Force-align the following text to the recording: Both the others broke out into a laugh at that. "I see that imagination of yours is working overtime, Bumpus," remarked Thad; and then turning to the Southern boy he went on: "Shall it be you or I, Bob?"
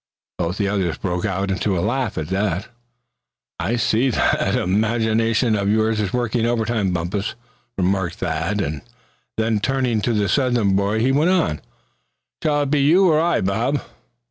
Both 0.39 0.57
the 0.57 0.67
others 0.67 0.97
broke 0.97 1.25
out 1.25 1.51
into 1.51 1.77
a 1.77 1.81
laugh 1.81 2.17
at 2.17 2.29
that. 2.29 2.69
"I 3.59 3.75
see 3.75 4.09
that 4.09 4.55
imagination 4.55 5.55
of 5.55 5.69
yours 5.69 5.99
is 5.99 6.11
working 6.11 6.43
overtime, 6.43 6.89
Bumpus," 6.89 7.35
remarked 7.77 8.15
Thad; 8.15 8.61
and 8.61 8.81
then 9.37 9.59
turning 9.59 10.01
to 10.01 10.13
the 10.13 10.27
Southern 10.27 10.75
boy 10.75 11.01
he 11.01 11.11
went 11.11 11.29
on: 11.29 11.61
"Shall 12.41 12.63
it 12.63 12.71
be 12.71 12.81
you 12.81 13.07
or 13.11 13.21
I, 13.21 13.41
Bob?" 13.41 13.81